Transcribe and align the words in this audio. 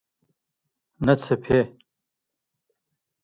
نه 1.05 1.13
څپې 1.23 1.59